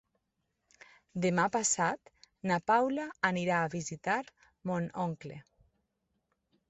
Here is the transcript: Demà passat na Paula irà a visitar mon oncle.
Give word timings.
Demà 1.25 1.43
passat 1.55 2.09
na 2.51 2.57
Paula 2.71 3.05
irà 3.43 3.59
a 3.67 3.71
visitar 3.77 4.19
mon 4.71 4.89
oncle. 5.09 5.39